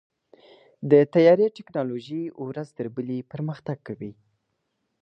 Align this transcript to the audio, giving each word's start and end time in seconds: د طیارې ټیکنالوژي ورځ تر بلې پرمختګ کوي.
د 0.91 0.93
طیارې 1.13 1.47
ټیکنالوژي 1.57 2.23
ورځ 2.47 2.67
تر 2.77 2.85
بلې 2.95 3.17
پرمختګ 3.31 3.77
کوي. 3.87 4.11